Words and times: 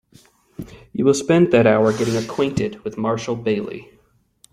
You 0.93 1.05
will 1.05 1.13
spend 1.13 1.51
that 1.53 1.67
hour 1.67 1.95
getting 1.95 2.15
acquainted 2.17 2.83
with 2.83 2.97
Marshall 2.97 3.35
Bailey. 3.35 3.99